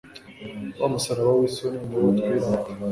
wa 0.79 0.87
musaraba 0.93 1.31
w'isoni 1.39 1.79
niwo 1.87 2.09
twirata 2.17 2.71